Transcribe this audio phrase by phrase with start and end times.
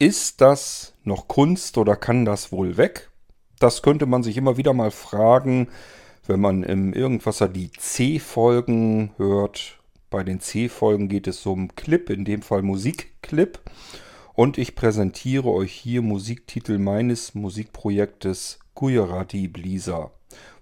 [0.00, 3.10] Ist das noch Kunst oder kann das wohl weg?
[3.58, 5.68] Das könnte man sich immer wieder mal fragen,
[6.26, 9.78] wenn man im Irgendwasser die C-Folgen hört.
[10.08, 13.60] Bei den C-Folgen geht es um Clip, in dem Fall Musikclip.
[14.32, 20.12] Und ich präsentiere euch hier Musiktitel meines Musikprojektes Gujarati Blisa.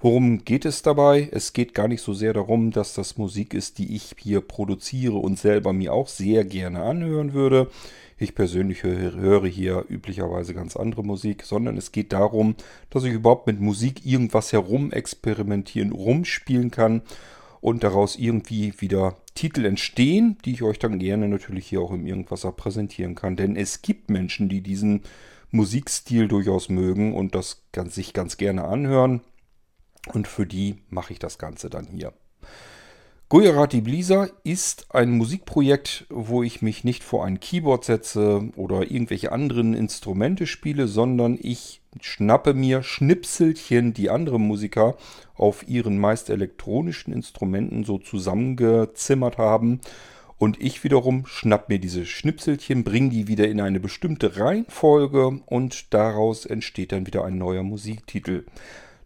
[0.00, 1.28] Worum geht es dabei?
[1.30, 5.16] Es geht gar nicht so sehr darum, dass das Musik ist, die ich hier produziere
[5.16, 7.70] und selber mir auch sehr gerne anhören würde.
[8.18, 12.56] Ich persönlich höre hier üblicherweise ganz andere Musik, sondern es geht darum,
[12.88, 17.02] dass ich überhaupt mit Musik irgendwas herum experimentieren, rumspielen kann
[17.60, 22.06] und daraus irgendwie wieder Titel entstehen, die ich euch dann gerne natürlich hier auch im
[22.06, 23.36] Irgendwasser präsentieren kann.
[23.36, 25.02] Denn es gibt Menschen, die diesen
[25.50, 29.20] Musikstil durchaus mögen und das sich ganz gerne anhören.
[30.12, 32.14] Und für die mache ich das Ganze dann hier.
[33.28, 39.32] Gujarati Blisa ist ein Musikprojekt, wo ich mich nicht vor ein Keyboard setze oder irgendwelche
[39.32, 44.96] anderen Instrumente spiele, sondern ich schnappe mir Schnipselchen, die andere Musiker
[45.34, 49.80] auf ihren meist elektronischen Instrumenten so zusammengezimmert haben.
[50.38, 55.92] Und ich wiederum schnapp mir diese Schnipselchen, bringe die wieder in eine bestimmte Reihenfolge und
[55.92, 58.44] daraus entsteht dann wieder ein neuer Musiktitel.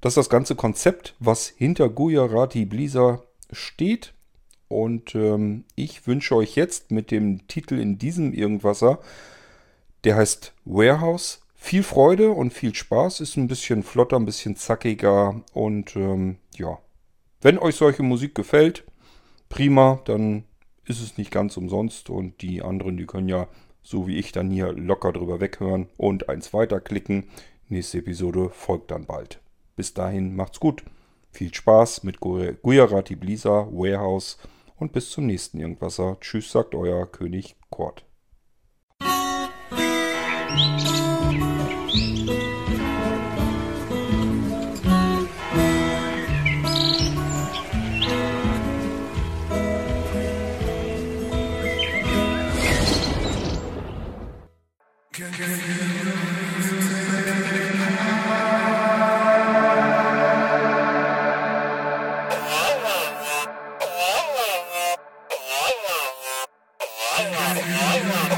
[0.00, 4.12] Das ist das ganze Konzept, was hinter Gujarati Blisa steht.
[4.68, 9.00] Und ähm, ich wünsche euch jetzt mit dem Titel in diesem Irgendwasser,
[10.04, 13.20] der heißt Warehouse, viel Freude und viel Spaß.
[13.20, 15.42] Ist ein bisschen flotter, ein bisschen zackiger.
[15.52, 16.78] Und ähm, ja,
[17.40, 18.84] wenn euch solche Musik gefällt,
[19.48, 20.44] prima, dann
[20.84, 22.10] ist es nicht ganz umsonst.
[22.10, 23.48] Und die anderen, die können ja,
[23.82, 27.24] so wie ich, dann hier locker drüber weghören und eins weiterklicken.
[27.68, 29.40] Nächste Episode folgt dann bald.
[29.76, 30.84] Bis dahin macht's gut.
[31.30, 34.38] Viel Spaß mit Gujarati Blisa, Warehouse
[34.78, 36.18] und bis zum nächsten Irgendwasser.
[36.20, 38.04] Tschüss, sagt euer König Kort.
[67.70, 68.37] Oh, my God.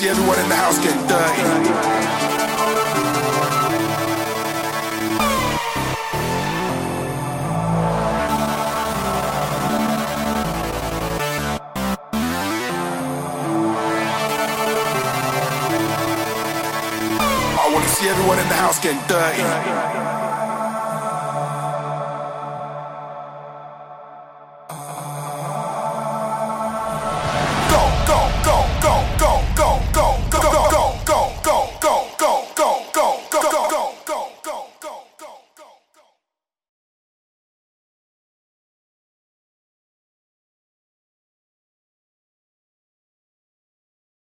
[0.00, 1.42] See everyone in the house get dirty.
[17.58, 19.89] I wanna see everyone in the house get dirty.